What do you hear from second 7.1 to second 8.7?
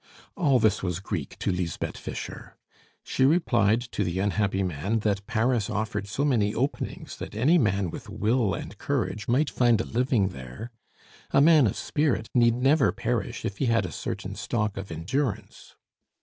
that any man with will